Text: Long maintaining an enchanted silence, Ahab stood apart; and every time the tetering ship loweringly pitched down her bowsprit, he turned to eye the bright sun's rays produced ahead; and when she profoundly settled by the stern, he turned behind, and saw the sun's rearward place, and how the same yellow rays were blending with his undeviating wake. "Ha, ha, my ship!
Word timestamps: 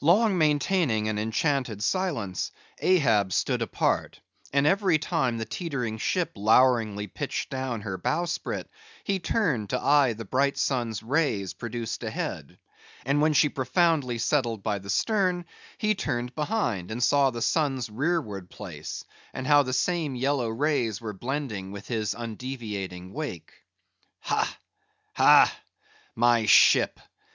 Long 0.00 0.38
maintaining 0.38 1.06
an 1.06 1.18
enchanted 1.18 1.82
silence, 1.82 2.50
Ahab 2.78 3.30
stood 3.30 3.60
apart; 3.60 4.22
and 4.50 4.66
every 4.66 4.96
time 4.96 5.36
the 5.36 5.44
tetering 5.44 5.98
ship 5.98 6.32
loweringly 6.34 7.08
pitched 7.12 7.50
down 7.50 7.82
her 7.82 7.98
bowsprit, 7.98 8.70
he 9.04 9.18
turned 9.18 9.68
to 9.68 9.78
eye 9.78 10.14
the 10.14 10.24
bright 10.24 10.56
sun's 10.56 11.02
rays 11.02 11.52
produced 11.52 12.02
ahead; 12.04 12.58
and 13.04 13.20
when 13.20 13.34
she 13.34 13.50
profoundly 13.50 14.16
settled 14.16 14.62
by 14.62 14.78
the 14.78 14.88
stern, 14.88 15.44
he 15.76 15.94
turned 15.94 16.34
behind, 16.34 16.90
and 16.90 17.04
saw 17.04 17.28
the 17.28 17.42
sun's 17.42 17.90
rearward 17.90 18.48
place, 18.48 19.04
and 19.34 19.46
how 19.46 19.62
the 19.62 19.74
same 19.74 20.14
yellow 20.16 20.48
rays 20.48 21.02
were 21.02 21.12
blending 21.12 21.70
with 21.70 21.86
his 21.86 22.14
undeviating 22.14 23.12
wake. 23.12 23.52
"Ha, 24.20 24.56
ha, 25.14 25.54
my 26.14 26.46
ship! 26.46 26.98